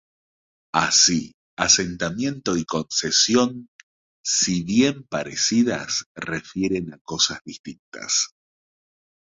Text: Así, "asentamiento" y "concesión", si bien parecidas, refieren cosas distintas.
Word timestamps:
Así, 0.73 1.33
"asentamiento" 1.59 2.57
y 2.57 2.65
"concesión", 2.65 3.67
si 4.25 4.63
bien 4.63 5.03
parecidas, 5.03 6.05
refieren 6.15 6.99
cosas 7.05 7.39
distintas. 7.45 8.33